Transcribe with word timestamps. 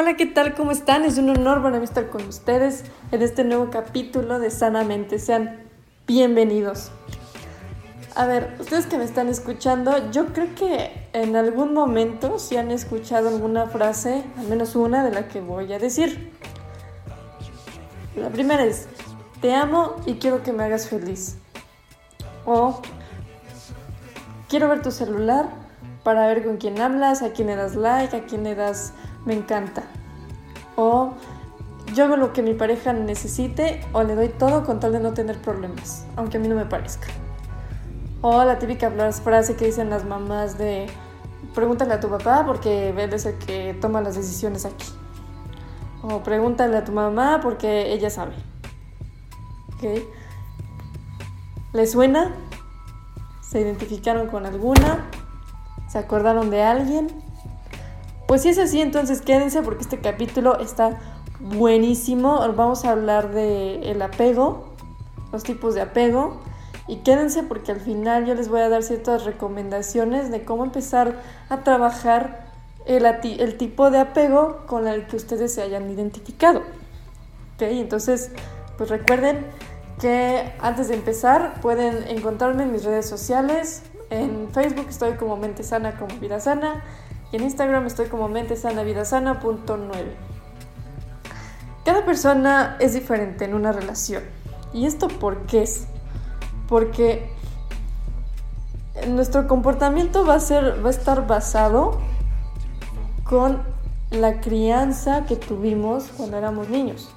Hola, 0.00 0.14
¿qué 0.14 0.26
tal? 0.26 0.54
¿Cómo 0.54 0.70
están? 0.70 1.04
Es 1.04 1.18
un 1.18 1.28
honor 1.28 1.60
para 1.60 1.78
mí 1.78 1.84
estar 1.84 2.08
con 2.08 2.24
ustedes 2.28 2.84
en 3.10 3.20
este 3.20 3.42
nuevo 3.42 3.68
capítulo 3.68 4.38
de 4.38 4.52
Sanamente. 4.52 5.18
Sean 5.18 5.58
bienvenidos. 6.06 6.92
A 8.14 8.24
ver, 8.24 8.54
ustedes 8.60 8.86
que 8.86 8.96
me 8.96 9.02
están 9.02 9.26
escuchando, 9.26 10.08
yo 10.12 10.26
creo 10.26 10.54
que 10.54 11.08
en 11.14 11.34
algún 11.34 11.74
momento 11.74 12.38
si 12.38 12.56
han 12.56 12.70
escuchado 12.70 13.28
alguna 13.28 13.66
frase, 13.66 14.22
al 14.38 14.46
menos 14.46 14.76
una 14.76 15.02
de 15.02 15.10
la 15.10 15.26
que 15.26 15.40
voy 15.40 15.72
a 15.72 15.80
decir. 15.80 16.30
La 18.14 18.30
primera 18.30 18.64
es, 18.64 18.86
te 19.40 19.52
amo 19.52 19.96
y 20.06 20.14
quiero 20.14 20.44
que 20.44 20.52
me 20.52 20.62
hagas 20.62 20.88
feliz. 20.88 21.38
O 22.46 22.80
quiero 24.48 24.68
ver 24.68 24.80
tu 24.80 24.92
celular 24.92 25.48
para 26.04 26.24
ver 26.28 26.44
con 26.44 26.58
quién 26.58 26.80
hablas, 26.80 27.22
a 27.22 27.32
quién 27.32 27.48
le 27.48 27.56
das 27.56 27.74
like, 27.74 28.16
a 28.16 28.26
quién 28.26 28.44
le 28.44 28.54
das 28.54 28.92
me 29.24 29.34
encanta. 29.34 29.82
O 30.76 31.14
yo 31.94 32.04
hago 32.04 32.16
lo 32.16 32.32
que 32.32 32.42
mi 32.42 32.54
pareja 32.54 32.92
necesite 32.92 33.80
o 33.92 34.02
le 34.02 34.14
doy 34.14 34.28
todo 34.28 34.64
con 34.64 34.80
tal 34.80 34.92
de 34.92 35.00
no 35.00 35.14
tener 35.14 35.40
problemas, 35.40 36.06
aunque 36.16 36.36
a 36.36 36.40
mí 36.40 36.48
no 36.48 36.54
me 36.54 36.66
parezca. 36.66 37.08
O 38.20 38.44
la 38.44 38.58
típica 38.58 38.90
frase 38.90 39.56
que 39.56 39.66
dicen 39.66 39.90
las 39.90 40.04
mamás 40.04 40.58
de 40.58 40.86
pregúntale 41.54 41.94
a 41.94 42.00
tu 42.00 42.08
papá 42.08 42.44
porque 42.46 42.90
él 42.90 43.12
es 43.12 43.26
el 43.26 43.38
que 43.38 43.74
toma 43.80 44.00
las 44.00 44.16
decisiones 44.16 44.64
aquí. 44.64 44.86
O 46.02 46.22
pregúntale 46.22 46.76
a 46.76 46.84
tu 46.84 46.92
mamá 46.92 47.40
porque 47.42 47.92
ella 47.92 48.10
sabe. 48.10 48.34
¿Ok? 49.74 50.02
¿Les 51.72 51.92
suena? 51.92 52.34
¿Se 53.40 53.60
identificaron 53.60 54.28
con 54.28 54.46
alguna? 54.46 55.08
¿Se 55.88 55.98
acordaron 55.98 56.50
de 56.50 56.62
alguien? 56.62 57.08
Pues 58.28 58.42
si 58.42 58.50
es 58.50 58.58
así, 58.58 58.82
entonces 58.82 59.22
quédense 59.22 59.62
porque 59.62 59.84
este 59.84 60.00
capítulo 60.00 60.60
está 60.60 60.98
buenísimo. 61.40 62.40
Vamos 62.54 62.84
a 62.84 62.90
hablar 62.90 63.32
de 63.32 63.90
el 63.90 64.02
apego, 64.02 64.68
los 65.32 65.44
tipos 65.44 65.74
de 65.74 65.80
apego. 65.80 66.36
Y 66.86 66.96
quédense 66.96 67.42
porque 67.42 67.72
al 67.72 67.80
final 67.80 68.26
yo 68.26 68.34
les 68.34 68.50
voy 68.50 68.60
a 68.60 68.68
dar 68.68 68.82
ciertas 68.82 69.24
recomendaciones 69.24 70.30
de 70.30 70.44
cómo 70.44 70.62
empezar 70.64 71.22
a 71.48 71.64
trabajar 71.64 72.52
el, 72.84 73.06
el 73.06 73.56
tipo 73.56 73.90
de 73.90 73.98
apego 73.98 74.58
con 74.66 74.86
el 74.88 75.06
que 75.06 75.16
ustedes 75.16 75.54
se 75.54 75.62
hayan 75.62 75.88
identificado. 75.88 76.58
¿Ok? 77.54 77.62
Entonces, 77.62 78.30
pues 78.76 78.90
recuerden 78.90 79.46
que 80.02 80.52
antes 80.60 80.88
de 80.88 80.96
empezar 80.96 81.62
pueden 81.62 82.06
encontrarme 82.06 82.64
en 82.64 82.72
mis 82.72 82.84
redes 82.84 83.08
sociales. 83.08 83.84
En 84.10 84.50
Facebook 84.52 84.88
estoy 84.90 85.14
como 85.14 85.38
Mente 85.38 85.62
Sana 85.62 85.96
como 85.96 86.14
Vida 86.20 86.40
Sana 86.40 86.84
y 87.32 87.36
en 87.36 87.42
Instagram 87.42 87.86
estoy 87.86 88.08
como 88.08 88.28
mentesanavidasana.9. 88.28 89.88
Cada 91.84 92.04
persona 92.04 92.76
es 92.80 92.94
diferente 92.94 93.44
en 93.44 93.54
una 93.54 93.72
relación. 93.72 94.22
¿Y 94.72 94.86
esto 94.86 95.08
por 95.08 95.46
qué 95.46 95.62
es? 95.62 95.86
Porque 96.68 97.32
nuestro 99.08 99.46
comportamiento 99.46 100.26
va 100.26 100.34
a, 100.34 100.40
ser, 100.40 100.84
va 100.84 100.88
a 100.88 100.90
estar 100.90 101.26
basado 101.26 101.98
con 103.24 103.62
la 104.10 104.40
crianza 104.40 105.24
que 105.26 105.36
tuvimos 105.36 106.08
cuando 106.16 106.36
éramos 106.36 106.68
niños 106.68 107.10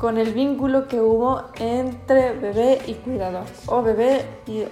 con 0.00 0.16
el 0.16 0.32
vínculo 0.32 0.88
que 0.88 0.98
hubo 0.98 1.42
entre 1.56 2.32
bebé 2.32 2.80
y 2.86 2.94
cuidador, 2.94 3.44
o 3.66 3.82
bebé 3.82 4.24
y, 4.46 4.64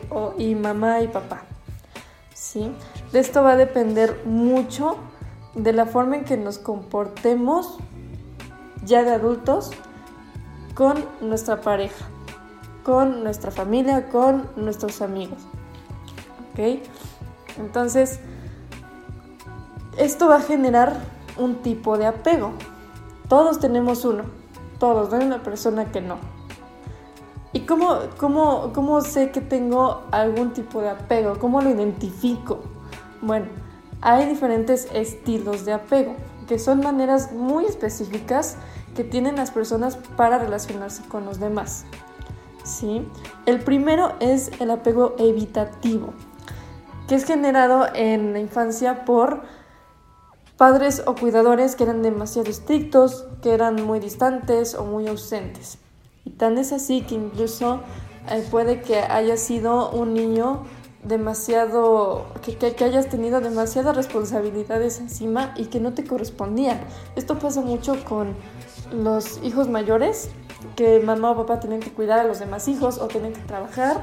y 0.43 0.55
mamá 0.55 1.03
y 1.03 1.09
papá. 1.09 1.43
¿sí? 2.33 2.73
De 3.13 3.21
esto 3.21 3.43
va 3.43 3.53
a 3.53 3.57
depender 3.57 4.23
mucho 4.25 4.97
de 5.55 5.73
la 5.73 5.87
forma 5.87 6.17
en 6.17 6.25
que 6.25 6.37
nos 6.37 6.59
comportemos 6.59 7.79
ya 8.85 9.03
de 9.03 9.13
adultos 9.13 9.71
con 10.75 11.05
nuestra 11.21 11.61
pareja, 11.61 12.07
con 12.85 13.25
nuestra 13.25 13.51
familia, 13.51 14.09
con 14.09 14.49
nuestros 14.57 15.03
amigos. 15.03 15.39
¿Ok? 16.53 16.81
Entonces, 17.59 18.21
esto 19.97 20.29
va 20.29 20.37
a 20.37 20.41
generar 20.41 20.95
un 21.37 21.57
tipo 21.57 21.99
de 21.99 22.07
apego. 22.07 22.53
Todos 23.29 23.59
tenemos 23.59 24.05
uno 24.05 24.39
todos, 24.79 25.11
no 25.11 25.17
hay 25.17 25.27
una 25.27 25.43
persona 25.43 25.91
que 25.91 26.01
no. 26.01 26.17
¿Y 27.53 27.61
cómo, 27.61 27.99
cómo, 28.19 28.73
cómo 28.73 29.01
sé 29.01 29.31
que 29.31 29.41
tengo 29.41 30.03
algún 30.11 30.53
tipo 30.53 30.81
de 30.81 30.91
apego? 30.91 31.39
¿Cómo 31.39 31.61
lo 31.61 31.71
identifico? 31.71 32.61
Bueno, 33.21 33.47
hay 34.01 34.27
diferentes 34.29 34.89
estilos 34.93 35.65
de 35.65 35.73
apego, 35.73 36.15
que 36.47 36.59
son 36.59 36.81
maneras 36.81 37.33
muy 37.33 37.65
específicas 37.65 38.57
que 38.95 39.05
tienen 39.05 39.37
las 39.37 39.51
personas 39.51 39.97
para 40.17 40.39
relacionarse 40.39 41.03
con 41.09 41.25
los 41.25 41.41
demás. 41.41 41.85
¿Sí? 42.65 43.07
El 43.47 43.61
primero 43.61 44.13
es 44.21 44.51
el 44.61 44.71
apego 44.71 45.17
evitativo, 45.19 46.13
que 47.09 47.15
es 47.15 47.25
generado 47.25 47.87
en 47.95 48.33
la 48.33 48.41
infancia 48.41 49.05
por 49.05 49.43
padres 50.57 51.03
o 51.07 51.15
cuidadores 51.15 51.77
que 51.77 51.85
eran 51.85 52.03
demasiado 52.03 52.51
estrictos, 52.51 53.27
que 53.43 53.55
eran 53.55 53.83
muy 53.85 54.01
distantes 54.01 54.75
o 54.75 54.85
muy 54.85 55.09
ausentes. 55.09 55.79
Y 56.25 56.31
tan 56.31 56.59
es 56.59 56.73
así 56.73 57.03
que 57.03 57.15
incluso 57.15 57.81
eh, 58.31 58.47
puede 58.51 58.83
que 58.83 58.99
haya 58.99 59.37
sido 59.37 59.91
un 59.91 60.15
niño 60.15 60.65
demasiado, 61.05 62.27
que, 62.43 62.57
que, 62.57 62.85
hayas 62.85 63.09
tenido 63.09 63.41
demasiadas 63.41 63.97
responsabilidades 63.97 64.99
encima 64.99 65.55
y 65.57 65.67
que 65.67 65.81
no 65.81 65.95
te 65.95 66.05
correspondían. 66.05 66.81
Esto 67.17 67.39
pasa 67.39 67.61
mucho 67.61 68.05
con 68.05 68.35
los 68.93 69.41
hijos 69.43 69.69
mayores, 69.69 70.31
que 70.77 71.01
mamá 71.01 71.31
o 71.31 71.37
papá 71.37 71.61
tienen 71.61 71.81
que 71.81 71.93
cuidar 71.93 72.19
a 72.19 72.25
los 72.25 72.41
demás 72.41 72.69
hijos 72.69 72.99
o 72.99 73.07
tienen 73.07 73.33
que 73.33 73.41
trabajar 73.43 74.03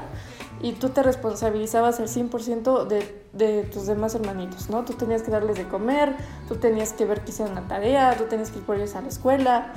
y 0.62 0.72
tú 0.72 0.88
te 0.88 1.02
responsabilizabas 1.02 2.00
al 2.00 2.08
100% 2.08 2.86
de, 2.86 3.22
de, 3.34 3.64
tus 3.64 3.86
demás 3.86 4.14
hermanitos, 4.14 4.70
¿no? 4.70 4.84
Tú 4.84 4.94
tenías 4.94 5.22
que 5.22 5.30
darles 5.30 5.56
de 5.56 5.68
comer, 5.68 6.16
tú 6.48 6.56
tenías 6.56 6.92
que 6.92 7.04
ver 7.04 7.24
que 7.24 7.30
hicieran 7.30 7.54
la 7.54 7.68
tarea, 7.68 8.16
tú 8.16 8.24
tenías 8.24 8.50
que 8.50 8.58
ir 8.58 8.64
por 8.64 8.76
ellos 8.76 8.94
a 8.94 9.02
la 9.02 9.08
escuela, 9.08 9.72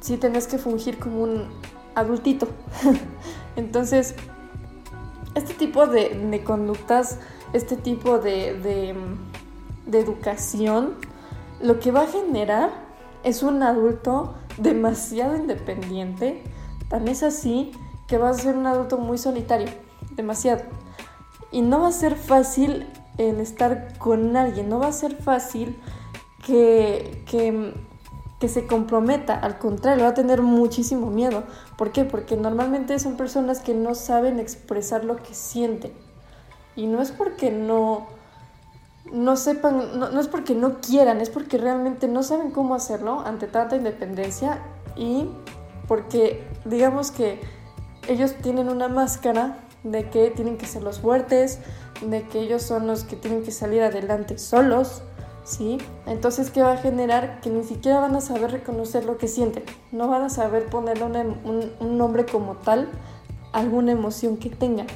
sí 0.00 0.16
tenías 0.16 0.48
que 0.48 0.58
fungir 0.58 0.98
como 0.98 1.22
un 1.22 1.48
adultito. 1.94 2.48
Entonces, 3.56 4.16
este 5.38 5.54
tipo 5.54 5.86
de, 5.86 6.10
de 6.10 6.44
conductas, 6.44 7.18
este 7.52 7.76
tipo 7.76 8.18
de, 8.18 8.54
de, 9.86 9.98
educación, 9.98 10.96
lo 11.62 11.80
que 11.80 11.90
va 11.90 12.02
a 12.02 12.06
generar 12.06 12.70
es 13.24 13.42
un 13.42 13.62
adulto 13.62 14.34
demasiado 14.58 15.36
independiente, 15.36 16.42
tan 16.88 17.08
es 17.08 17.22
así 17.22 17.72
que 18.06 18.18
va 18.18 18.30
a 18.30 18.34
ser 18.34 18.56
un 18.56 18.66
adulto 18.66 18.98
muy 18.98 19.18
solitario 19.18 19.68
demasiado. 20.10 20.62
Y 21.50 21.62
no 21.62 21.80
va 21.80 21.88
a 21.88 21.92
ser 21.92 22.16
fácil 22.16 22.86
el 23.16 23.40
estar 23.40 23.96
con 23.98 24.36
alguien, 24.36 24.68
no 24.68 24.78
va 24.78 24.88
a 24.88 24.92
ser 24.92 25.16
fácil 25.16 25.80
que, 26.44 27.22
que, 27.26 27.74
que 28.40 28.48
se 28.48 28.66
comprometa, 28.66 29.34
al 29.34 29.58
contrario, 29.58 30.04
va 30.04 30.10
a 30.10 30.14
tener 30.14 30.42
muchísimo 30.42 31.10
miedo. 31.10 31.44
¿Por 31.76 31.90
qué? 31.90 32.04
Porque 32.04 32.36
normalmente 32.36 32.98
son 32.98 33.16
personas 33.16 33.60
que 33.60 33.74
no 33.74 33.94
saben 33.94 34.38
expresar 34.38 35.04
lo 35.04 35.16
que 35.16 35.34
sienten. 35.34 35.92
Y 36.76 36.86
no 36.86 37.02
es 37.02 37.10
porque 37.10 37.50
no, 37.50 38.06
no 39.12 39.36
sepan, 39.36 39.98
no, 39.98 40.10
no, 40.10 40.20
es 40.20 40.28
porque 40.28 40.54
no 40.54 40.80
quieran, 40.80 41.20
es 41.20 41.30
porque 41.30 41.58
realmente 41.58 42.06
no 42.06 42.22
saben 42.22 42.52
cómo 42.52 42.76
hacerlo 42.76 43.20
ante 43.20 43.48
tanta 43.48 43.74
independencia 43.74 44.62
y 44.94 45.28
porque 45.88 46.46
digamos 46.64 47.10
que 47.10 47.40
ellos 48.06 48.34
tienen 48.42 48.68
una 48.68 48.88
máscara 48.88 49.58
de 49.82 50.08
que 50.10 50.30
tienen 50.30 50.56
que 50.58 50.66
ser 50.66 50.82
los 50.82 51.00
fuertes, 51.00 51.58
de 52.00 52.22
que 52.22 52.40
ellos 52.40 52.62
son 52.62 52.86
los 52.86 53.04
que 53.04 53.16
tienen 53.16 53.42
que 53.42 53.50
salir 53.50 53.82
adelante 53.82 54.38
solos, 54.38 55.02
¿sí? 55.48 55.78
Entonces, 56.06 56.50
¿qué 56.50 56.62
va 56.62 56.72
a 56.72 56.76
generar? 56.76 57.40
Que 57.40 57.48
ni 57.48 57.64
siquiera 57.64 58.00
van 58.00 58.14
a 58.14 58.20
saber 58.20 58.50
reconocer 58.50 59.04
lo 59.04 59.16
que 59.16 59.28
sienten, 59.28 59.64
no 59.92 60.08
van 60.08 60.22
a 60.22 60.28
saber 60.28 60.66
ponerle 60.66 61.04
un, 61.04 61.72
un, 61.80 61.98
nombre 61.98 62.26
como 62.26 62.56
tal 62.56 62.88
alguna 63.52 63.92
emoción 63.92 64.36
que 64.36 64.50
tengan, 64.50 64.86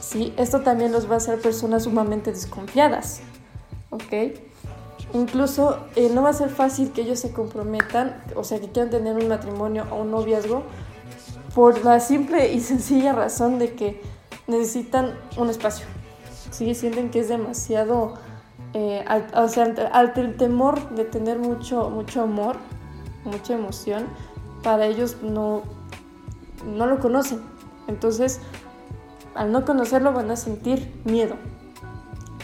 ¿sí? 0.00 0.34
Esto 0.36 0.60
también 0.60 0.92
los 0.92 1.10
va 1.10 1.14
a 1.14 1.16
hacer 1.16 1.40
personas 1.40 1.84
sumamente 1.84 2.30
desconfiadas, 2.30 3.20
¿ok? 3.90 4.34
Incluso 5.14 5.78
eh, 5.96 6.10
no 6.12 6.22
va 6.22 6.30
a 6.30 6.34
ser 6.34 6.50
fácil 6.50 6.92
que 6.92 7.00
ellos 7.00 7.18
se 7.18 7.32
comprometan, 7.32 8.22
o 8.36 8.44
sea, 8.44 8.60
que 8.60 8.68
quieran 8.68 8.90
tener 8.90 9.16
un 9.16 9.28
matrimonio 9.28 9.86
o 9.90 10.02
un 10.02 10.10
noviazgo, 10.10 10.62
por 11.54 11.82
la 11.84 12.00
simple 12.00 12.52
y 12.52 12.60
sencilla 12.60 13.14
razón 13.14 13.58
de 13.58 13.72
que 13.72 14.02
necesitan 14.46 15.18
un 15.38 15.48
espacio. 15.48 15.86
Sí, 16.50 16.74
sienten 16.74 17.10
que 17.10 17.20
es 17.20 17.28
demasiado, 17.28 18.14
eh, 18.74 19.04
o 19.34 19.48
sea, 19.48 19.64
ante, 19.92 20.20
el 20.20 20.36
temor 20.36 20.90
de 20.90 21.04
tener 21.04 21.38
mucho, 21.38 21.90
mucho 21.90 22.22
amor, 22.22 22.56
mucha 23.24 23.54
emoción, 23.54 24.06
para 24.62 24.86
ellos 24.86 25.16
no, 25.22 25.62
no 26.66 26.86
lo 26.86 26.98
conocen. 26.98 27.40
Entonces, 27.86 28.40
al 29.34 29.52
no 29.52 29.64
conocerlo 29.64 30.12
van 30.12 30.30
a 30.30 30.36
sentir 30.36 30.92
miedo. 31.04 31.36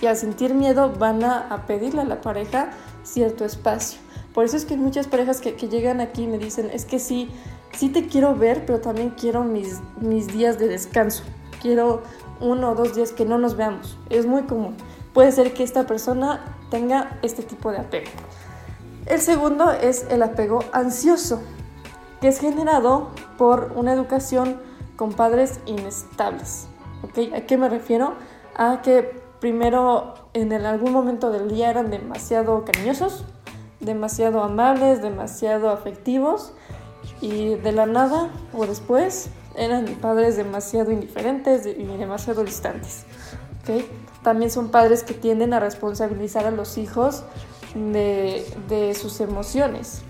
Y 0.00 0.06
al 0.06 0.16
sentir 0.16 0.54
miedo 0.54 0.92
van 0.98 1.22
a, 1.24 1.64
pedirle 1.66 2.02
a 2.02 2.04
la 2.04 2.20
pareja 2.20 2.70
cierto 3.02 3.44
espacio. 3.44 4.00
Por 4.32 4.44
eso 4.44 4.56
es 4.56 4.64
que 4.64 4.76
muchas 4.76 5.06
parejas 5.06 5.40
que, 5.40 5.52
llegan 5.52 6.00
aquí 6.00 6.26
me 6.26 6.38
dicen, 6.38 6.70
es 6.72 6.84
que 6.84 6.98
sí, 6.98 7.28
sí 7.72 7.88
te 7.88 8.06
quiero 8.06 8.34
ver, 8.34 8.66
pero 8.66 8.80
también 8.80 9.10
quiero 9.10 9.44
mis, 9.44 9.80
mis 10.00 10.26
días 10.26 10.58
de 10.58 10.68
descanso. 10.68 11.22
Quiero 11.62 12.02
uno 12.40 12.72
o 12.72 12.74
dos 12.74 12.94
días 12.94 13.12
que 13.12 13.24
no 13.24 13.38
nos 13.38 13.56
veamos. 13.56 13.96
Es 14.10 14.26
muy 14.26 14.42
común. 14.42 14.76
Puede 15.14 15.30
ser 15.30 15.54
que 15.54 15.62
esta 15.62 15.86
persona 15.86 16.56
tenga 16.70 17.18
este 17.22 17.42
tipo 17.42 17.70
de 17.70 17.78
apego. 17.78 18.10
El 19.06 19.20
segundo 19.20 19.70
es 19.70 20.06
el 20.10 20.22
apego 20.22 20.64
ansioso, 20.72 21.40
que 22.20 22.28
es 22.28 22.40
generado 22.40 23.10
por 23.38 23.72
una 23.76 23.92
educación 23.92 24.60
con 24.96 25.12
padres 25.12 25.60
inestables. 25.66 26.66
¿A 27.34 27.40
qué 27.42 27.56
me 27.56 27.68
refiero? 27.68 28.14
A 28.56 28.82
que 28.82 29.02
primero 29.40 30.14
en 30.32 30.52
algún 30.52 30.92
momento 30.92 31.30
del 31.30 31.48
día 31.48 31.70
eran 31.70 31.90
demasiado 31.90 32.64
cariñosos, 32.64 33.24
demasiado 33.78 34.42
amables, 34.42 35.00
demasiado 35.00 35.70
afectivos 35.70 36.52
y 37.20 37.54
de 37.54 37.72
la 37.72 37.86
nada 37.86 38.30
o 38.52 38.66
después 38.66 39.28
eran 39.56 39.84
padres 40.00 40.36
demasiado 40.36 40.90
indiferentes 40.90 41.66
y 41.66 41.84
demasiado 41.84 42.42
distantes. 42.42 43.04
También 44.22 44.50
son 44.50 44.70
padres 44.70 45.02
que 45.02 45.14
tienden 45.14 45.52
a 45.52 45.60
responsabilizar 45.60 46.46
a 46.46 46.50
los 46.50 46.78
hijos 46.78 47.24
de, 47.74 48.96
sus 48.98 49.20
emociones, 49.20 50.02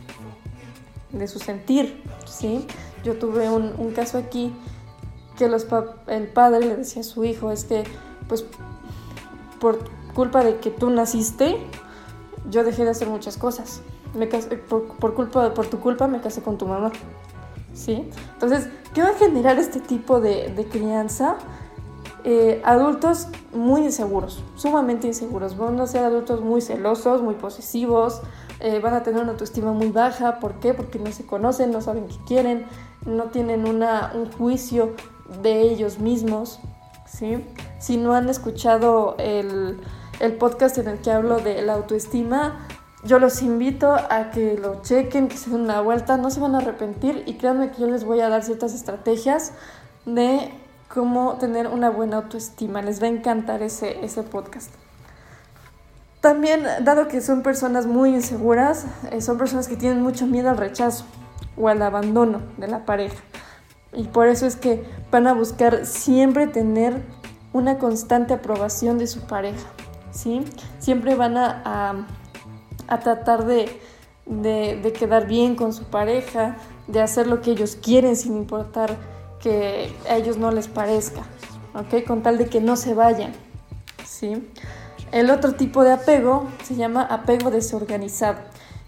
de 1.12 1.26
su 1.26 1.38
sentir. 1.38 2.02
¿sí? 2.26 2.66
Yo 3.02 3.14
tuve 3.18 3.50
un, 3.50 3.92
caso 3.92 4.18
aquí 4.18 4.52
que 5.36 5.46
el 5.46 6.28
padre 6.28 6.60
le 6.60 6.76
decía 6.76 7.00
a 7.00 7.04
su 7.04 7.24
hijo, 7.24 7.52
pues 8.28 8.46
por 9.60 9.78
culpa 10.14 10.44
de 10.44 10.58
que 10.58 10.70
tú 10.70 10.90
naciste, 10.90 11.56
yo 12.50 12.64
dejé 12.64 12.84
de 12.84 12.90
hacer 12.90 13.08
muchas 13.08 13.36
cosas. 13.36 13.80
Me 14.14 14.26
por, 14.26 15.14
culpa, 15.14 15.52
por 15.54 15.66
tu 15.66 15.80
culpa 15.80 16.06
me 16.06 16.20
casé 16.20 16.42
con 16.42 16.56
tu 16.56 16.66
mamá. 16.66 16.92
¿Sí? 17.74 18.08
Entonces, 18.34 18.68
¿qué 18.94 19.02
va 19.02 19.08
a 19.08 19.14
generar 19.14 19.58
este 19.58 19.80
tipo 19.80 20.20
de, 20.20 20.66
crianza? 20.70 21.36
Eh, 22.26 22.62
adultos 22.64 23.28
muy 23.52 23.82
inseguros, 23.82 24.42
sumamente 24.56 25.06
inseguros. 25.06 25.58
Van 25.58 25.78
a 25.78 25.86
ser 25.86 26.04
adultos 26.04 26.40
muy 26.40 26.62
celosos, 26.62 27.20
muy 27.20 27.34
posesivos, 27.34 28.22
eh, 28.60 28.80
van 28.80 28.94
a 28.94 29.02
tener 29.02 29.22
una 29.22 29.32
autoestima 29.32 29.72
muy 29.72 29.90
baja. 29.90 30.40
¿Por 30.40 30.54
qué? 30.54 30.72
Porque 30.72 30.98
no 30.98 31.12
se 31.12 31.26
conocen, 31.26 31.70
no 31.70 31.82
saben 31.82 32.06
qué 32.08 32.16
quieren, 32.26 32.66
no 33.04 33.24
tienen 33.24 33.68
una, 33.68 34.12
un 34.14 34.32
juicio 34.32 34.94
de 35.42 35.60
ellos 35.60 35.98
mismos, 35.98 36.60
¿sí? 37.06 37.44
Si 37.78 37.98
no 37.98 38.14
han 38.14 38.30
escuchado 38.30 39.16
el, 39.18 39.80
podcast 40.38 40.78
en 40.78 40.88
el 40.88 41.00
que 41.00 41.10
hablo 41.10 41.40
de 41.40 41.60
la 41.60 41.74
autoestima, 41.74 42.66
yo 43.04 43.18
los 43.18 43.42
invito 43.42 43.92
a 43.92 44.30
que 44.30 44.56
lo 44.56 44.80
chequen, 44.80 45.28
que 45.28 45.36
se 45.36 45.50
den 45.50 45.60
una 45.60 45.82
vuelta, 45.82 46.16
no 46.16 46.30
se 46.30 46.40
van 46.40 46.54
a 46.54 46.58
arrepentir 46.58 47.22
y 47.26 47.34
créanme 47.34 47.70
que 47.70 47.82
yo 47.82 47.88
les 47.88 48.04
voy 48.04 48.20
a 48.20 48.30
dar 48.30 48.42
ciertas 48.42 48.72
estrategias 48.72 49.52
de 50.06 50.50
cómo 50.94 51.34
tener 51.34 51.66
una 51.66 51.90
buena 51.90 52.18
autoestima. 52.18 52.80
Les 52.80 53.02
va 53.02 53.06
a 53.06 53.10
encantar 53.10 53.62
ese, 53.62 54.04
ese 54.04 54.22
podcast. 54.22 54.70
También, 56.20 56.64
dado 56.82 57.08
que 57.08 57.20
son 57.20 57.42
personas 57.42 57.86
muy 57.86 58.14
inseguras, 58.14 58.86
eh, 59.10 59.20
son 59.20 59.36
personas 59.36 59.68
que 59.68 59.76
tienen 59.76 60.00
mucho 60.02 60.26
miedo 60.26 60.48
al 60.48 60.56
rechazo 60.56 61.04
o 61.58 61.68
al 61.68 61.82
abandono 61.82 62.40
de 62.56 62.68
la 62.68 62.86
pareja. 62.86 63.22
Y 63.92 64.04
por 64.04 64.28
eso 64.28 64.46
es 64.46 64.56
que 64.56 64.84
van 65.10 65.26
a 65.26 65.34
buscar 65.34 65.84
siempre 65.84 66.46
tener 66.46 67.02
una 67.52 67.78
constante 67.78 68.34
aprobación 68.34 68.96
de 68.98 69.06
su 69.06 69.20
pareja, 69.26 69.66
¿sí? 70.12 70.44
Siempre 70.78 71.14
van 71.14 71.36
a, 71.36 72.06
tratar 73.02 73.44
de, 73.44 73.68
quedar 74.98 75.26
bien 75.26 75.56
con 75.56 75.72
su 75.72 75.84
pareja, 75.84 76.56
de 76.86 77.02
hacer 77.02 77.26
lo 77.26 77.42
que 77.42 77.50
ellos 77.50 77.76
quieren 77.76 78.16
sin 78.16 78.36
importar 78.36 78.96
que 79.44 79.94
a 80.10 80.16
ellos 80.16 80.38
no 80.38 80.50
les 80.50 80.66
parezca, 80.66 81.22
¿ok? 81.74 82.04
Con 82.04 82.22
tal 82.22 82.38
de 82.38 82.46
que 82.46 82.60
no 82.60 82.74
se 82.74 82.94
vayan, 82.94 83.32
¿sí? 84.04 84.50
El 85.12 85.30
otro 85.30 85.52
tipo 85.52 85.84
de 85.84 85.92
apego 85.92 86.48
se 86.64 86.74
llama 86.74 87.02
apego 87.02 87.52
desorganizado 87.52 88.38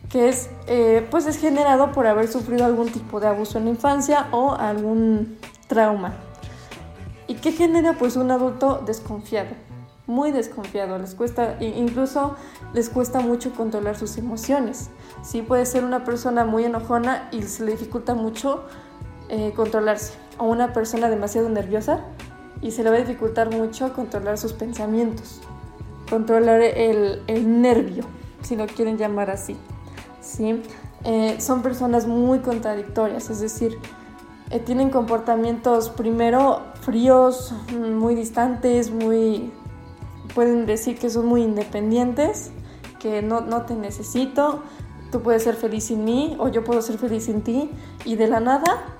que 0.08 0.28
es, 0.28 0.50
eh, 0.66 1.06
pues 1.10 1.26
es 1.26 1.38
generado 1.38 1.92
por 1.92 2.06
haber 2.06 2.28
sufrido 2.28 2.64
algún 2.64 2.88
tipo 2.88 3.20
de 3.20 3.28
abuso 3.28 3.58
en 3.58 3.64
la 3.64 3.70
infancia 3.70 4.28
o 4.30 4.54
algún 4.54 5.38
trauma. 5.66 6.14
¿Y 7.26 7.34
qué 7.34 7.52
genera? 7.52 7.94
Pues 7.94 8.16
un 8.16 8.30
adulto 8.30 8.82
desconfiado, 8.86 9.50
muy 10.06 10.30
desconfiado, 10.30 10.98
les 10.98 11.14
cuesta, 11.14 11.56
incluso 11.60 12.36
les 12.72 12.88
cuesta 12.88 13.20
mucho 13.20 13.52
controlar 13.52 13.98
sus 13.98 14.16
emociones. 14.16 14.90
Sí 15.22 15.42
puede 15.42 15.66
ser 15.66 15.84
una 15.84 16.04
persona 16.04 16.44
muy 16.44 16.64
enojona 16.64 17.28
y 17.32 17.42
se 17.42 17.64
le 17.64 17.72
dificulta 17.72 18.14
mucho 18.14 18.64
eh, 19.28 19.52
controlarse, 19.56 20.14
o 20.38 20.44
una 20.44 20.72
persona 20.72 21.08
demasiado 21.08 21.48
nerviosa 21.48 22.00
y 22.60 22.70
se 22.70 22.82
le 22.82 22.90
va 22.90 22.96
a 22.96 23.00
dificultar 23.00 23.54
mucho 23.54 23.92
controlar 23.92 24.38
sus 24.38 24.52
pensamientos, 24.52 25.40
controlar 26.08 26.60
el, 26.62 27.22
el 27.26 27.60
nervio, 27.60 28.04
si 28.42 28.56
lo 28.56 28.66
quieren 28.66 28.98
llamar 28.98 29.30
así. 29.30 29.56
¿sí? 30.20 30.62
Eh, 31.04 31.36
son 31.40 31.62
personas 31.62 32.06
muy 32.06 32.40
contradictorias, 32.40 33.30
es 33.30 33.40
decir, 33.40 33.78
eh, 34.50 34.60
tienen 34.60 34.90
comportamientos 34.90 35.90
primero 35.90 36.62
fríos, 36.80 37.54
muy 37.72 38.14
distantes, 38.14 38.90
muy 38.90 39.52
pueden 40.34 40.66
decir 40.66 40.98
que 40.98 41.10
son 41.10 41.26
muy 41.26 41.42
independientes, 41.42 42.50
que 42.98 43.22
no, 43.22 43.40
no 43.40 43.62
te 43.62 43.74
necesito, 43.74 44.62
tú 45.10 45.22
puedes 45.22 45.42
ser 45.42 45.54
feliz 45.54 45.84
sin 45.84 46.04
mí 46.04 46.36
o 46.38 46.48
yo 46.48 46.64
puedo 46.64 46.82
ser 46.82 46.98
feliz 46.98 47.24
sin 47.24 47.42
ti 47.42 47.70
y 48.04 48.16
de 48.16 48.26
la 48.26 48.40
nada 48.40 48.95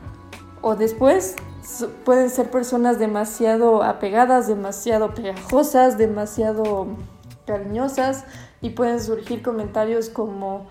o 0.66 0.74
después 0.74 1.36
pueden 2.04 2.28
ser 2.28 2.50
personas 2.50 2.98
demasiado 2.98 3.84
apegadas, 3.84 4.48
demasiado 4.48 5.14
pegajosas, 5.14 5.96
demasiado 5.96 6.88
cariñosas 7.46 8.24
y 8.60 8.70
pueden 8.70 9.00
surgir 9.00 9.42
comentarios 9.42 10.08
como 10.08 10.66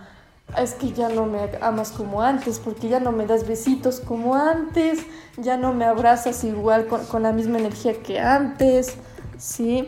es 0.57 0.73
que 0.73 0.91
ya 0.91 1.07
no 1.07 1.27
me 1.27 1.49
amas 1.61 1.93
como 1.93 2.21
antes, 2.21 2.59
porque 2.59 2.89
ya 2.89 2.99
no 2.99 3.13
me 3.13 3.25
das 3.25 3.47
besitos 3.47 4.01
como 4.01 4.35
antes, 4.35 4.99
ya 5.37 5.55
no 5.55 5.73
me 5.73 5.85
abrazas 5.85 6.43
igual 6.43 6.87
con, 6.87 7.23
la 7.23 7.31
misma 7.31 7.59
energía 7.59 7.93
que 8.03 8.19
antes, 8.19 8.97
¿sí? 9.37 9.87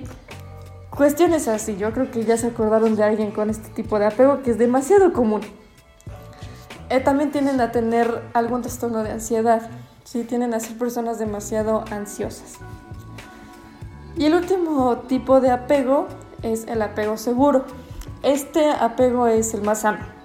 Cuestiones 0.90 1.50
así, 1.50 1.76
yo 1.76 1.92
creo 1.92 2.10
que 2.12 2.24
ya 2.24 2.38
se 2.38 2.48
acordaron 2.48 2.96
de 2.96 3.04
alguien 3.04 3.32
con 3.32 3.50
este 3.50 3.68
tipo 3.72 4.00
de 4.00 4.06
apego 4.06 4.42
que 4.42 4.52
es 4.52 4.58
demasiado 4.58 5.12
común. 5.12 5.42
Eh, 6.90 7.02
también 7.02 7.32
tienden 7.32 7.60
a 7.60 7.74
tener 7.74 8.24
algún 8.34 8.62
trastorno 8.62 9.04
de 9.04 9.12
ansiedad, 9.12 9.70
¿sí? 10.08 10.24
Tienen 10.24 10.54
a 10.54 10.60
ser 10.60 10.78
personas 10.78 11.20
demasiado 11.20 11.84
ansiosas. 11.92 12.60
Y 14.16 14.26
el 14.26 14.34
último 14.34 15.00
tipo 15.08 15.42
de 15.42 15.52
apego 15.52 16.08
es 16.42 16.66
el 16.68 16.82
apego 16.82 17.18
seguro. 17.18 17.66
Este 18.24 18.70
apego 18.72 19.28
es 19.28 19.54
el 19.54 19.62
más 19.62 19.82
sano 19.82 20.18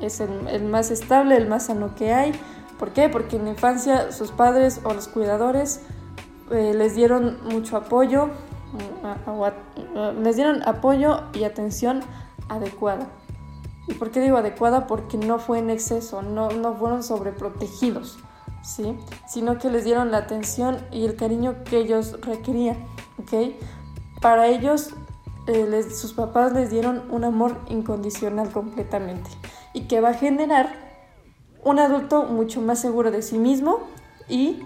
es 0.00 0.20
el, 0.20 0.64
más 0.64 0.90
estable, 0.90 1.36
el 1.36 1.48
más 1.48 1.66
sano 1.66 1.94
que 1.94 2.12
hay. 2.12 2.32
¿Por 2.78 2.90
qué? 2.90 3.08
Porque 3.08 3.36
en 3.36 3.44
la 3.44 3.50
infancia 3.50 4.12
sus 4.12 4.30
padres 4.32 4.80
o 4.84 4.94
los 4.94 5.08
cuidadores 5.08 5.82
eh, 6.50 6.72
les 6.74 6.94
dieron 6.94 7.38
mucho 7.44 7.76
apoyo, 7.76 8.28
mm, 8.96 10.22
les 10.22 10.36
dieron 10.36 10.62
apoyo 10.66 11.22
y 11.34 11.44
atención 11.44 12.00
adecuada. 12.48 13.06
¿Y 13.86 13.94
por 13.94 14.10
qué 14.10 14.20
digo 14.20 14.38
adecuada? 14.38 14.86
Porque 14.86 15.16
no 15.16 15.38
fue 15.38 15.58
en 15.58 15.70
exceso, 15.70 16.22
no, 16.22 16.50
no 16.50 16.74
fueron 16.74 17.02
sobreprotegidos, 17.02 18.18
¿sí? 18.62 18.96
Sino 19.28 19.58
que 19.58 19.70
les 19.70 19.84
dieron 19.84 20.10
la 20.10 20.18
atención 20.18 20.78
y 20.90 21.04
el 21.04 21.16
cariño 21.16 21.56
que 21.64 21.78
ellos 21.78 22.20
requerían, 22.20 22.76
¿ok? 23.18 23.54
Para 24.20 24.46
ellos, 24.48 24.90
eh, 25.46 25.84
sus 25.90 26.12
papás 26.12 26.52
les 26.52 26.70
dieron 26.70 27.10
un 27.10 27.24
amor 27.24 27.58
incondicional 27.68 28.50
completamente 28.50 29.30
y 29.72 29.82
que 29.82 30.00
va 30.00 30.10
a 30.10 30.14
generar 30.14 30.90
un 31.64 31.78
adulto 31.78 32.24
mucho 32.24 32.60
más 32.60 32.80
seguro 32.80 33.10
de 33.10 33.22
sí 33.22 33.38
mismo 33.38 33.80
y 34.28 34.62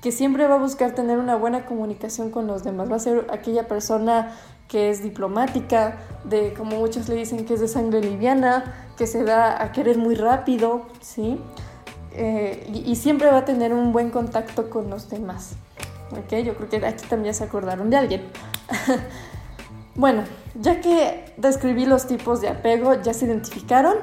que 0.00 0.12
siempre 0.12 0.46
va 0.46 0.54
a 0.54 0.58
buscar 0.58 0.94
tener 0.94 1.18
una 1.18 1.36
buena 1.36 1.66
comunicación 1.66 2.30
con 2.30 2.46
los 2.46 2.64
demás. 2.64 2.90
Va 2.90 2.96
a 2.96 3.00
ser 3.00 3.26
aquella 3.30 3.68
persona 3.68 4.32
que 4.68 4.88
es 4.88 5.02
diplomática, 5.02 5.98
de 6.24 6.54
como 6.54 6.76
muchos 6.76 7.08
le 7.08 7.16
dicen 7.16 7.44
que 7.44 7.54
es 7.54 7.60
de 7.60 7.68
sangre 7.68 8.00
liviana, 8.00 8.88
que 8.96 9.06
se 9.06 9.24
da 9.24 9.62
a 9.62 9.72
querer 9.72 9.98
muy 9.98 10.14
rápido, 10.14 10.86
¿sí? 11.00 11.40
Eh, 12.12 12.82
y, 12.86 12.96
siempre 12.96 13.30
va 13.30 13.38
a 13.38 13.44
tener 13.44 13.72
un 13.72 13.92
buen 13.92 14.10
contacto 14.10 14.68
con 14.68 14.90
los 14.90 15.08
demás. 15.08 15.52
¿Ok? 16.10 16.42
Yo 16.44 16.56
creo 16.56 16.68
que 16.68 16.86
aquí 16.86 17.06
también 17.06 17.34
se 17.34 17.44
acordaron 17.44 17.88
de 17.88 17.96
alguien. 17.96 18.22
bueno, 19.94 20.24
ya 20.54 20.80
que 20.80 21.32
describí 21.36 21.86
los 21.86 22.06
tipos 22.06 22.40
de 22.40 22.48
apego, 22.48 23.00
ya 23.00 23.14
se 23.14 23.26
identificaron, 23.26 23.96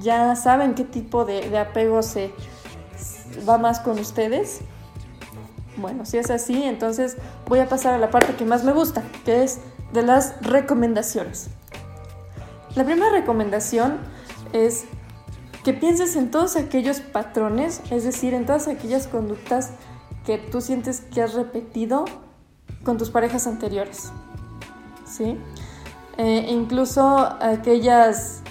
ya 0.00 0.36
saben 0.36 0.74
qué 0.74 0.84
tipo 0.84 1.24
de, 1.24 1.48
de 1.48 1.58
apego 1.58 2.02
se 2.02 2.30
va 3.48 3.56
más 3.56 3.80
con 3.80 3.98
ustedes. 3.98 4.60
Bueno, 5.76 6.04
si 6.04 6.18
es 6.18 6.30
así, 6.30 6.62
entonces 6.62 7.16
voy 7.46 7.60
a 7.60 7.68
pasar 7.68 7.94
a 7.94 7.98
la 7.98 8.10
parte 8.10 8.34
que 8.34 8.44
más 8.44 8.64
me 8.64 8.72
gusta, 8.72 9.02
que 9.24 9.42
es 9.42 9.60
de 9.94 10.02
las 10.02 10.34
recomendaciones. 10.42 11.48
La 12.74 12.84
primera 12.84 13.10
recomendación 13.10 13.98
es 14.52 14.84
que 15.64 15.74
pienses 15.74 16.16
en 16.16 16.30
todos 16.30 16.56
aquellos 16.56 17.00
patrones, 17.00 17.82
es 17.90 18.04
decir, 18.04 18.34
en 18.34 18.46
todas 18.46 18.68
aquellas 18.68 19.06
conductas 19.06 19.72
que 20.24 20.38
tú 20.38 20.60
sientes 20.60 21.00
que 21.00 21.22
has 21.22 21.34
repetido 21.34 22.04
con 22.84 22.96
tus 22.96 23.10
parejas 23.10 23.46
anteriores. 23.46 24.12
¿Sí? 25.04 25.36
Eh, 26.16 26.46
incluso 26.50 27.18
aquellas 27.40 28.42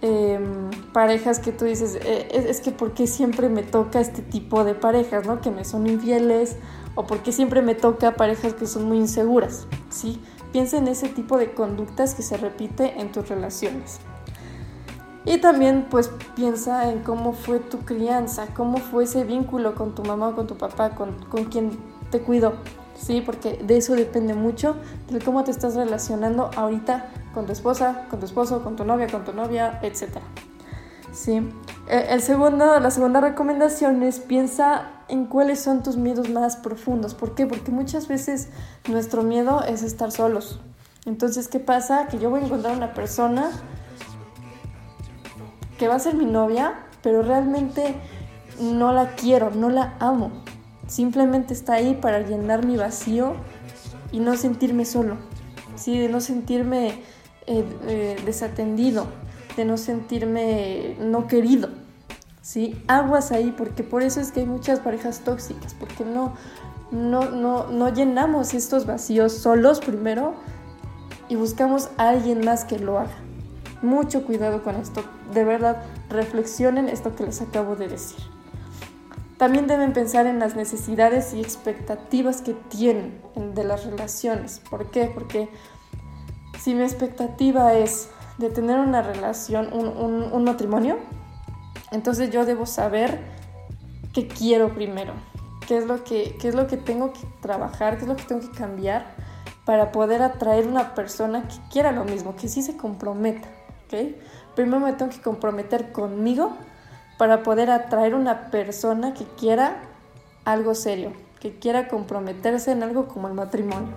em, 0.00 0.70
parejas 0.92 1.38
que 1.38 1.52
tú 1.52 1.64
dices, 1.64 1.96
eh, 2.02 2.28
es, 2.32 2.60
que 2.60 2.72
¿por 2.72 2.92
qué 2.92 3.06
siempre 3.06 3.48
me 3.48 3.62
toca 3.62 4.00
este 4.00 4.22
tipo 4.22 4.64
de 4.64 4.74
parejas, 4.74 5.26
¿no? 5.26 5.40
Que 5.40 5.50
me 5.50 5.64
son 5.64 5.86
infieles 5.86 6.56
o 6.94 7.06
por 7.06 7.20
qué 7.20 7.32
siempre 7.32 7.62
me 7.62 7.74
toca 7.74 8.16
parejas 8.16 8.54
que 8.54 8.66
son 8.66 8.84
muy 8.84 8.98
inseguras, 8.98 9.66
¿sí? 9.90 10.20
Piensa 10.52 10.76
en 10.76 10.88
ese 10.88 11.08
tipo 11.08 11.38
de 11.38 11.52
conductas 11.52 12.14
que 12.14 12.22
se 12.22 12.36
repite 12.36 13.00
en 13.00 13.10
tus 13.10 13.28
relaciones. 13.28 14.00
Y 15.24 15.38
también 15.38 15.86
pues 15.90 16.10
piensa 16.36 16.90
en 16.90 17.00
cómo 17.00 17.32
fue 17.32 17.58
tu 17.58 17.78
crianza, 17.78 18.48
cómo 18.54 18.76
fue 18.76 19.04
ese 19.04 19.24
vínculo 19.24 19.74
con 19.74 19.94
tu 19.94 20.02
mamá 20.04 20.28
o 20.28 20.36
con 20.36 20.46
tu 20.46 20.56
papá, 20.56 20.90
con, 20.90 21.14
con 21.30 21.46
quien 21.46 21.78
te 22.10 22.20
cuidó, 22.20 22.54
¿sí? 22.94 23.22
Porque 23.24 23.56
de 23.64 23.78
eso 23.78 23.94
depende 23.94 24.34
mucho 24.34 24.76
de 25.10 25.20
cómo 25.20 25.42
te 25.42 25.50
estás 25.50 25.74
relacionando 25.76 26.50
ahorita 26.56 27.10
con 27.32 27.46
tu 27.46 27.52
esposa, 27.52 28.06
con 28.10 28.20
tu 28.20 28.26
esposo, 28.26 28.62
con 28.62 28.76
tu 28.76 28.84
novia, 28.84 29.06
con 29.08 29.24
tu 29.24 29.32
novia, 29.32 29.80
etc. 29.82 30.18
¿Sí? 31.12 31.48
E, 31.88 32.06
el 32.10 32.20
segundo, 32.20 32.78
la 32.78 32.90
segunda 32.90 33.20
recomendación 33.20 34.02
es 34.02 34.20
piensa 34.20 34.90
en 35.08 35.26
cuáles 35.26 35.60
son 35.60 35.82
tus 35.82 35.96
miedos 35.96 36.28
más 36.28 36.56
profundos. 36.56 37.14
¿Por 37.14 37.34
qué? 37.34 37.46
Porque 37.46 37.70
muchas 37.70 38.08
veces 38.08 38.48
nuestro 38.88 39.22
miedo 39.22 39.62
es 39.64 39.82
estar 39.82 40.12
solos. 40.12 40.60
Entonces, 41.06 41.48
¿qué 41.48 41.60
pasa? 41.60 42.08
Que 42.08 42.18
yo 42.18 42.30
voy 42.30 42.40
a 42.40 42.44
encontrar 42.44 42.76
una 42.76 42.94
persona 42.94 43.50
va 45.88 45.96
a 45.96 45.98
ser 45.98 46.14
mi 46.14 46.24
novia, 46.24 46.74
pero 47.02 47.22
realmente 47.22 47.94
no 48.60 48.92
la 48.92 49.14
quiero, 49.14 49.50
no 49.50 49.68
la 49.70 49.96
amo. 50.00 50.30
Simplemente 50.86 51.54
está 51.54 51.74
ahí 51.74 51.94
para 51.94 52.20
llenar 52.20 52.64
mi 52.64 52.76
vacío 52.76 53.34
y 54.12 54.20
no 54.20 54.36
sentirme 54.36 54.84
solo, 54.84 55.16
¿sí? 55.76 55.98
de 55.98 56.08
no 56.08 56.20
sentirme 56.20 57.02
eh, 57.46 57.64
eh, 57.88 58.16
desatendido, 58.24 59.06
de 59.56 59.64
no 59.64 59.76
sentirme 59.76 60.96
no 61.00 61.26
querido. 61.26 61.70
¿sí? 62.42 62.80
Aguas 62.86 63.32
ahí, 63.32 63.54
porque 63.56 63.82
por 63.82 64.02
eso 64.02 64.20
es 64.20 64.30
que 64.30 64.40
hay 64.40 64.46
muchas 64.46 64.80
parejas 64.80 65.20
tóxicas, 65.20 65.74
porque 65.74 66.04
no, 66.04 66.34
no, 66.90 67.30
no, 67.30 67.68
no 67.68 67.88
llenamos 67.88 68.54
estos 68.54 68.86
vacíos 68.86 69.32
solos 69.32 69.80
primero 69.80 70.34
y 71.28 71.36
buscamos 71.36 71.88
a 71.96 72.10
alguien 72.10 72.44
más 72.44 72.64
que 72.64 72.78
lo 72.78 72.98
haga. 72.98 73.23
Mucho 73.84 74.24
cuidado 74.24 74.62
con 74.62 74.76
esto. 74.76 75.04
De 75.34 75.44
verdad, 75.44 75.82
reflexionen 76.08 76.88
esto 76.88 77.14
que 77.14 77.24
les 77.24 77.42
acabo 77.42 77.76
de 77.76 77.88
decir. 77.88 78.18
También 79.36 79.66
deben 79.66 79.92
pensar 79.92 80.26
en 80.26 80.38
las 80.38 80.56
necesidades 80.56 81.34
y 81.34 81.40
expectativas 81.40 82.40
que 82.40 82.54
tienen 82.54 83.20
de 83.54 83.62
las 83.62 83.84
relaciones. 83.84 84.62
¿Por 84.70 84.90
qué? 84.90 85.10
Porque 85.12 85.50
si 86.58 86.74
mi 86.74 86.82
expectativa 86.82 87.74
es 87.74 88.08
de 88.38 88.48
tener 88.48 88.80
una 88.80 89.02
relación, 89.02 89.70
un, 89.70 90.44
matrimonio, 90.44 90.96
entonces 91.92 92.30
yo 92.30 92.46
debo 92.46 92.64
saber 92.64 93.20
qué 94.14 94.26
quiero 94.28 94.72
primero, 94.74 95.12
qué 95.68 95.76
es, 95.76 95.84
lo 95.84 96.04
que, 96.04 96.38
qué 96.40 96.48
es 96.48 96.54
lo 96.54 96.66
que 96.68 96.78
tengo 96.78 97.12
que 97.12 97.20
trabajar, 97.42 97.98
qué 97.98 98.04
es 98.04 98.08
lo 98.08 98.16
que 98.16 98.24
tengo 98.24 98.40
que 98.40 98.56
cambiar 98.56 99.14
para 99.66 99.92
poder 99.92 100.22
atraer 100.22 100.66
una 100.66 100.94
persona 100.94 101.46
que 101.48 101.56
quiera 101.70 101.92
lo 101.92 102.04
mismo, 102.04 102.34
que 102.34 102.48
sí 102.48 102.62
se 102.62 102.78
comprometa. 102.78 103.48
Primero 104.54 104.80
me 104.80 104.92
tengo 104.92 105.10
que 105.10 105.20
comprometer 105.20 105.92
conmigo 105.92 106.52
para 107.18 107.42
poder 107.42 107.70
atraer 107.70 108.14
una 108.14 108.50
persona 108.50 109.14
que 109.14 109.24
quiera 109.24 109.76
algo 110.44 110.74
serio, 110.74 111.12
que 111.40 111.58
quiera 111.58 111.88
comprometerse 111.88 112.72
en 112.72 112.82
algo 112.82 113.06
como 113.08 113.28
el 113.28 113.34
matrimonio, 113.34 113.94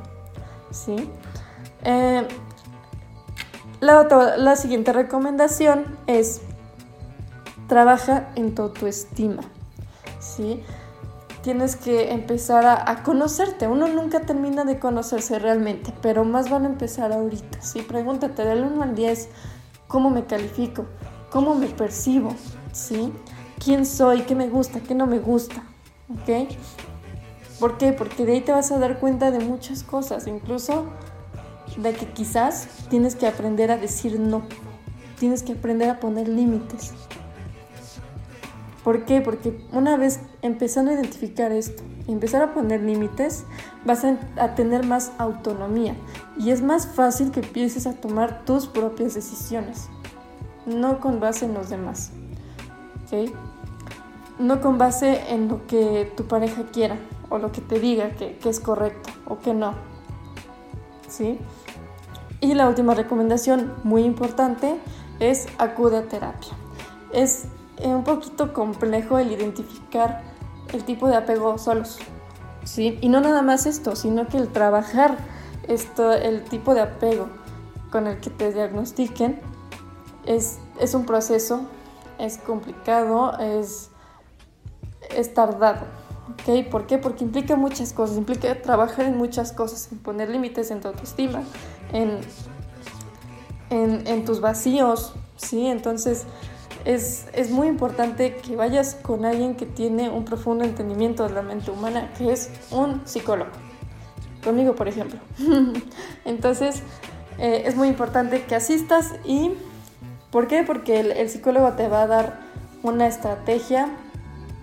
¿sí? 0.72 1.10
Eh, 1.84 2.28
la, 3.80 4.56
siguiente 4.56 4.92
recomendación 4.92 5.86
es 6.08 6.42
trabaja 7.68 8.30
en 8.36 8.56
tu 8.56 8.64
autoestima, 8.64 9.44
¿sí? 10.20 10.64
Tienes 11.44 11.76
que 11.76 12.12
empezar 12.12 12.66
a, 12.66 13.04
conocerte. 13.04 13.68
Uno 13.68 13.88
nunca 13.88 14.22
termina 14.22 14.66
de 14.66 14.80
conocerse 14.80 15.40
realmente, 15.40 15.94
pero 16.02 16.26
más 16.26 16.50
van 16.50 16.64
a 16.64 16.68
empezar 16.68 17.14
ahorita, 17.14 17.62
¿sí? 17.62 17.82
Pregúntate 17.82 18.44
del 18.44 18.64
1 18.64 18.84
al 18.84 18.96
10, 18.96 19.30
cómo 19.88 20.10
me 20.10 20.26
califico, 20.26 20.86
cómo 21.32 21.56
me 21.56 21.68
percibo, 21.68 22.34
¿sí? 22.72 23.12
¿Quién 23.64 23.86
soy? 23.86 24.22
¿Qué 24.22 24.36
me 24.36 24.50
gusta? 24.50 24.80
¿Qué 24.80 24.94
no 24.94 25.08
me 25.08 25.20
gusta? 25.20 25.64
¿Ok? 26.10 26.50
¿Por 27.60 27.78
qué? 27.78 27.92
Porque 27.92 28.26
de 28.26 28.34
ahí 28.34 28.42
te 28.42 28.52
vas 28.52 28.72
a 28.72 28.78
dar 28.78 29.00
cuenta 29.00 29.32
de 29.32 29.40
muchas 29.40 29.84
cosas, 29.84 30.28
incluso 30.28 30.86
de 31.78 31.94
que 31.94 32.08
quizás 32.08 32.68
tienes 32.90 33.16
que 33.16 33.28
aprender 33.28 33.72
a 33.72 33.78
decir 33.78 34.20
no, 34.20 34.44
tienes 35.20 35.44
que 35.44 35.54
aprender 35.54 35.90
a 35.90 36.00
poner 36.00 36.28
límites. 36.28 36.94
¿Por 38.88 39.04
qué? 39.04 39.20
Porque 39.20 39.60
una 39.74 39.98
vez 39.98 40.22
empezando 40.42 40.92
a 40.92 40.94
identificar 40.94 41.52
esto 41.52 41.84
empezar 42.08 42.42
a 42.42 42.54
poner 42.54 42.84
límites, 42.84 43.44
vas 43.84 44.06
a, 44.06 44.56
tener 44.56 44.86
más 44.86 45.12
autonomía 45.18 45.94
y 46.38 46.52
es 46.52 46.62
más 46.62 46.88
fácil 46.88 47.32
que 47.32 47.42
empieces 47.42 47.86
a 47.86 47.96
tomar 47.96 48.46
tus 48.46 48.68
propias 48.68 49.14
decisiones, 49.14 49.90
no 50.66 51.02
con 51.02 51.20
base 51.20 51.44
en 51.44 51.54
los 51.54 51.70
demás. 51.70 52.12
¿okay? 53.06 53.34
No 54.40 54.62
con 54.62 54.78
base 54.78 55.34
en 55.34 55.50
lo 55.50 55.68
que 55.68 56.10
tu 56.16 56.24
pareja 56.24 56.64
quiera 56.72 56.96
o 57.30 57.40
lo 57.40 57.52
que 57.52 57.60
te 57.60 57.82
diga 57.82 58.12
que, 58.12 58.38
que 58.38 58.48
es 58.48 58.62
correcto 58.62 59.10
o 59.26 59.38
que 59.40 59.54
no. 59.54 59.74
¿Sí? 61.10 61.40
Y 62.40 62.54
la 62.54 62.70
última 62.70 62.94
recomendación 62.94 63.74
muy 63.84 64.04
importante 64.04 64.80
es 65.20 65.46
acude 65.58 65.98
a 65.98 66.08
terapia. 66.08 66.54
Es 67.12 67.48
un 67.86 68.04
poquito 68.04 68.54
complejo 68.54 69.20
el 69.20 69.32
identificar 69.32 70.24
el 70.74 70.84
tipo 70.84 71.08
de 71.08 71.16
apego 71.16 71.58
solos. 71.58 72.00
¿sí? 72.64 72.98
Y 73.02 73.10
no 73.10 73.22
nada 73.22 73.42
más 73.42 73.66
esto, 73.66 73.96
sino 73.96 74.28
que 74.28 74.38
el 74.38 74.50
trabajar 74.50 75.18
esto, 75.68 76.14
el 76.14 76.44
tipo 76.44 76.74
de 76.74 76.82
apego 76.82 77.28
con 77.92 78.08
el 78.08 78.20
que 78.20 78.30
te 78.30 78.52
diagnostiquen 78.52 79.40
es, 80.26 80.60
es 80.80 80.94
un 80.94 81.06
proceso, 81.06 81.62
es 82.20 82.38
complicado, 82.38 83.38
es, 83.40 83.90
es 85.10 85.34
tardado. 85.34 85.86
¿ok? 86.32 86.68
¿Por 86.70 86.88
qué? 86.88 86.98
Porque 86.98 87.24
implica 87.24 87.56
muchas 87.56 87.94
cosas, 87.94 88.18
implica 88.18 88.62
trabajar 88.62 89.06
en 89.06 89.18
muchas 89.18 89.52
cosas, 89.52 89.90
en 89.92 90.00
poner 90.00 90.30
límites 90.30 90.72
en 90.72 90.82
tu 90.82 90.90
autoestima, 90.90 91.44
en, 91.94 92.20
en, 93.70 94.06
en 94.08 94.26
tus 94.26 94.42
vacíos, 94.42 95.14
¿sí? 95.38 95.68
Entonces 95.68 96.26
es, 96.86 97.50
muy 97.52 97.68
importante 97.68 98.36
que 98.38 98.56
vayas 98.56 98.96
con 98.96 99.26
alguien 99.26 99.56
que 99.56 99.66
tiene 99.66 100.10
un 100.10 100.26
profundo 100.26 100.64
entendimiento 100.64 101.28
de 101.28 101.34
la 101.34 101.42
mente 101.42 101.72
humana, 101.72 102.12
que 102.18 102.32
es 102.32 102.50
un 102.72 103.02
psicólogo. 103.06 103.52
Conmigo, 104.44 104.76
por 104.76 104.88
ejemplo. 104.88 105.20
Entonces, 106.26 106.82
eh, 107.38 107.64
es 107.66 107.76
muy 107.76 107.88
importante 107.88 108.44
que 108.44 108.56
asistas 108.56 109.14
y... 109.26 109.52
¿Por 110.32 110.48
qué? 110.48 110.64
Porque 110.64 111.00
el, 111.00 111.30
psicólogo 111.30 111.74
te 111.74 111.88
va 111.88 112.02
a 112.04 112.08
dar 112.08 112.40
una 112.84 113.08
estrategia 113.08 113.90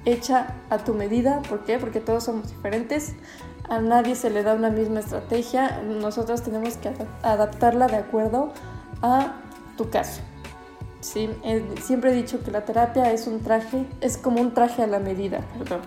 hecha 0.04 0.54
a 0.68 0.78
tu 0.78 0.92
medida. 0.92 1.40
¿Por 1.49 1.64
qué? 1.64 1.78
Porque 1.78 2.00
todos 2.00 2.25
somos 2.25 2.49
diferentes. 2.49 3.14
A 3.68 3.80
nadie 3.80 4.14
se 4.14 4.28
le 4.28 4.42
da 4.42 4.54
una 4.54 4.68
misma 4.68 5.00
estrategia. 5.00 5.80
Nosotros 5.83 6.42
tenemos 6.42 6.76
que 6.76 6.92
adaptarla 7.23 7.87
de 7.87 7.97
acuerdo 7.97 8.52
a 9.00 9.37
tu 9.78 9.88
caso. 9.88 10.21
Sí, 11.04 11.28
siempre 11.82 12.12
he 12.12 12.14
dicho 12.14 12.42
que 12.42 12.50
la 12.50 12.64
terapia 12.64 13.12
es 13.12 13.26
un 13.26 13.40
traje, 13.40 13.84
es 14.00 14.16
como 14.16 14.40
un 14.40 14.54
traje 14.54 14.82
a 14.82 14.87
la 14.87 14.99
medida, 14.99 15.40
perdón. 15.58 15.82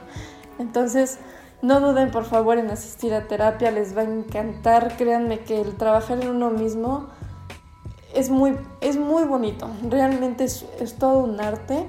Entonces, 0.60 1.18
No 1.64 1.80
duden 1.80 2.12
por 2.12 2.26
favor 2.26 2.60
en 2.60 2.70
asistir 2.70 3.16
a 3.16 3.28
terapia, 3.28 3.72
les 3.72 3.98
va 3.98 4.02
a 4.02 4.04
encantar. 4.04 4.96
Créanme 4.96 5.40
que 5.40 5.60
el 5.60 5.76
trabajar 5.76 6.22
en 6.22 6.30
uno 6.30 6.52
mismo 6.52 7.08
es 8.14 8.30
muy, 8.30 8.56
es 8.80 8.96
muy 8.96 9.24
bonito. 9.24 9.68
Realmente 9.90 10.44
es, 10.44 10.68
es 10.80 11.00
todo 11.00 11.18
un 11.24 11.42
arte. 11.42 11.84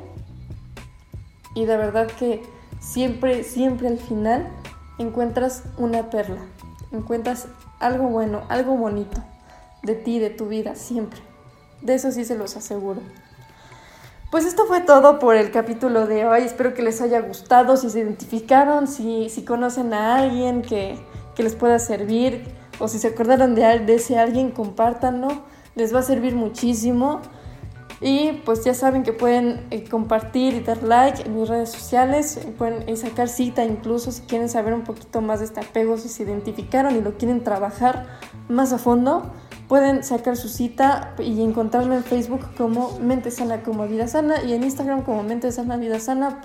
Y 1.55 1.67
de 1.67 1.77
verdad 1.77 2.07
que 2.07 2.43
siempre, 2.81 3.45
siempre 3.45 3.89
al 3.89 3.99
final 3.99 4.49
encuentras 4.99 5.65
una 5.77 6.09
perla. 6.09 6.41
Encuentras 6.91 7.49
algo 7.79 8.09
bueno, 8.09 8.45
algo 8.49 8.75
bonito 8.75 9.23
de 9.83 9.97
ti, 9.97 10.19
de 10.19 10.31
tu 10.31 10.47
vida, 10.47 10.77
siempre. 10.77 11.28
De 11.83 11.95
eso 11.95 12.11
sí 12.11 12.25
se 12.25 12.37
los 12.37 12.57
aseguro. 12.57 13.01
Pues 14.31 14.45
esto 14.45 14.67
fue 14.67 14.83
todo 14.83 15.19
por 15.19 15.37
el 15.37 15.51
capítulo 15.51 16.07
de 16.07 16.27
hoy. 16.27 16.43
Espero 16.43 16.75
que 16.75 16.83
les 16.83 17.01
haya 17.01 17.21
gustado, 17.21 17.77
si 17.77 17.89
se 17.89 18.01
identificaron, 18.01 18.87
si, 18.87 19.31
si 19.31 19.43
conocen 19.43 19.95
a 19.95 20.17
alguien 20.17 20.61
que, 20.61 20.99
que, 21.35 21.43
les 21.43 21.55
pueda 21.55 21.79
servir 21.79 22.45
o 22.79 22.89
si 22.89 22.99
se 22.99 23.09
acordaron 23.09 23.55
de, 23.55 23.79
de 23.79 23.95
ese 23.95 24.19
alguien, 24.19 24.51
compártanlo. 24.51 25.29
Les 25.77 25.95
va 25.95 26.01
a 26.01 26.03
servir 26.03 26.35
muchísimo. 26.35 27.23
Y 28.01 28.43
pues 28.45 28.65
ya 28.65 28.75
saben 28.75 29.03
que 29.03 29.13
pueden 29.13 29.67
eh, 29.71 29.89
compartir 29.89 30.55
y 30.55 30.61
dar 30.61 30.83
like 30.83 31.23
en 31.23 31.35
mis 31.35 31.49
redes 31.49 31.71
sociales, 31.71 32.39
pueden 32.57 32.89
eh, 32.89 32.97
sacar 32.97 33.29
cita 33.29 33.65
incluso 33.65 34.13
si 34.13 34.23
quieren 34.23 34.49
saber 34.49 34.73
un 34.73 34.83
poquito 34.83 35.21
más 35.21 35.41
de 35.41 35.47
este 35.47 35.61
apego, 35.61 35.99
si 35.99 36.09
se 36.09 36.23
identificaron 36.23 36.95
y 36.95 37.01
lo 37.01 37.17
quieren 37.17 37.43
trabajar 37.43 38.07
más 38.49 38.73
a 38.73 38.79
fondo, 38.79 39.33
pueden 39.69 40.03
sacar 40.03 40.37
su 40.37 40.49
cita 40.49 41.15
y 41.19 41.43
encontrarme 41.43 41.97
en 41.97 42.05
Facebook 42.05 42.41
como 42.57 42.99
Mente 43.01 43.31
Sana 43.31 43.63
como 43.63 43.87
Vida 43.87 44.09
Sana 44.09 44.43
y 44.43 44.55
en 44.55 44.65
Instagram 44.65 45.03
como 45.03 45.23
Mente 45.23 45.53
Sana 45.53 45.77
Vida 45.77 46.01
Sana 46.01 46.41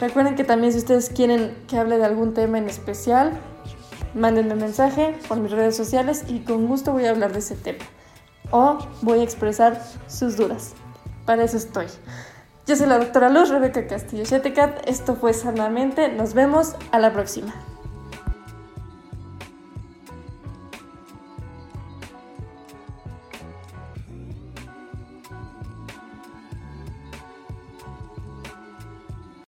Recuerden 0.00 0.34
que 0.34 0.42
también 0.42 0.72
si 0.72 0.78
ustedes 0.78 1.10
quieren 1.10 1.56
que 1.68 1.78
hable 1.78 1.96
de 1.96 2.04
algún 2.04 2.34
tema 2.34 2.58
en 2.58 2.68
especial, 2.68 3.38
mándenme 4.14 4.56
mensaje 4.56 5.14
por 5.28 5.38
mis 5.38 5.52
redes 5.52 5.76
sociales 5.76 6.24
y 6.26 6.40
con 6.40 6.66
gusto 6.66 6.92
voy 6.92 7.04
a 7.04 7.10
hablar 7.10 7.32
de 7.32 7.38
ese 7.38 7.54
tema 7.54 7.84
o 8.50 8.78
voy 9.02 9.20
a 9.20 9.22
expresar 9.22 9.80
sus 10.08 10.36
dudas. 10.36 10.74
Para 11.24 11.44
eso 11.44 11.56
estoy. 11.56 11.86
Yo 12.66 12.76
soy 12.76 12.86
la 12.86 12.98
doctora 12.98 13.28
Luz 13.28 13.48
Rebeca 13.48 13.86
Castillo 13.86 14.24
Chetecat. 14.24 14.88
Esto 14.88 15.16
fue 15.16 15.34
Sanamente. 15.34 16.08
Nos 16.08 16.34
vemos 16.34 16.74
a 16.90 16.98
la 16.98 17.12
próxima. 17.12 17.52